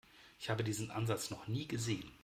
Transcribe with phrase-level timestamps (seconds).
[0.39, 2.11] Ich habe diesen Ansatz noch nie gesehen.